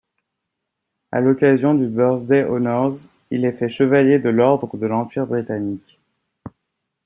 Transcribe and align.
A 1.11 1.19
l'occasion 1.21 1.75
du 1.75 1.85
Birthday 1.87 2.43
Honours, 2.43 3.05
il 3.29 3.45
est 3.45 3.51
fait 3.51 3.69
chevalier 3.69 4.17
de 4.17 4.29
l'Ordre 4.29 4.75
de 4.75 4.87
l'Empire 4.87 5.27
britannique. 5.27 5.99